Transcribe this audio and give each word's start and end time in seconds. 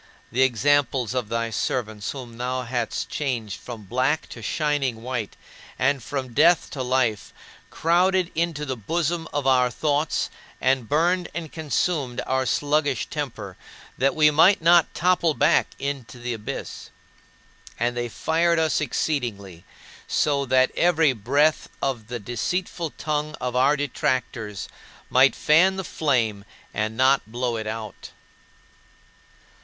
The 0.31 0.41
examples 0.41 1.13
of 1.13 1.29
thy 1.29 1.51
servants 1.51 2.09
whom 2.09 2.35
thou 2.39 2.63
hadst 2.63 3.07
changed 3.09 3.59
from 3.59 3.83
black 3.83 4.27
to 4.29 4.41
shining 4.41 5.03
white, 5.03 5.35
and 5.77 6.01
from 6.01 6.33
death 6.33 6.71
to 6.71 6.81
life, 6.81 7.31
crowded 7.69 8.31
into 8.33 8.65
the 8.65 8.75
bosom 8.75 9.27
of 9.31 9.45
our 9.45 9.69
thoughts 9.69 10.31
and 10.59 10.89
burned 10.89 11.29
and 11.35 11.51
consumed 11.51 12.19
our 12.25 12.47
sluggish 12.47 13.11
temper, 13.11 13.57
that 13.95 14.15
we 14.15 14.31
might 14.31 14.59
not 14.59 14.91
topple 14.95 15.35
back 15.35 15.67
into 15.77 16.17
the 16.17 16.33
abyss. 16.33 16.89
And 17.79 17.95
they 17.95 18.09
fired 18.09 18.57
us 18.57 18.81
exceedingly, 18.81 19.65
so 20.07 20.47
that 20.47 20.71
every 20.75 21.13
breath 21.13 21.69
of 21.79 22.07
the 22.07 22.17
deceitful 22.17 22.89
tongue 22.97 23.35
of 23.39 23.55
our 23.55 23.75
detractors 23.75 24.67
might 25.11 25.35
fan 25.35 25.75
the 25.75 25.83
flame 25.83 26.43
and 26.73 26.97
not 26.97 27.21
blow 27.31 27.55
it 27.55 27.67
out. 27.67 28.09